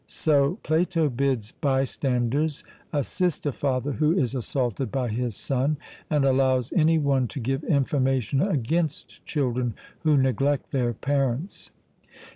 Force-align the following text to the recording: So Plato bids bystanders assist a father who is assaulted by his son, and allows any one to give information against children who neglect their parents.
So 0.07 0.57
Plato 0.63 1.09
bids 1.09 1.51
bystanders 1.51 2.63
assist 2.91 3.45
a 3.45 3.51
father 3.51 3.91
who 3.91 4.13
is 4.17 4.33
assaulted 4.33 4.91
by 4.91 5.09
his 5.09 5.35
son, 5.35 5.77
and 6.09 6.25
allows 6.25 6.73
any 6.73 6.97
one 6.97 7.27
to 7.27 7.39
give 7.39 7.63
information 7.65 8.41
against 8.41 9.23
children 9.27 9.75
who 9.99 10.17
neglect 10.17 10.71
their 10.71 10.93
parents. 10.93 11.69